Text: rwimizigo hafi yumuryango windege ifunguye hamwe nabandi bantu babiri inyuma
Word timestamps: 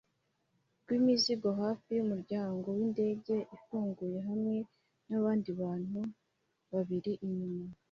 rwimizigo 0.81 1.49
hafi 1.61 1.87
yumuryango 1.97 2.65
windege 2.77 3.35
ifunguye 3.55 4.19
hamwe 4.27 4.55
nabandi 5.07 5.49
bantu 5.61 5.99
babiri 6.73 7.13
inyuma 7.27 7.67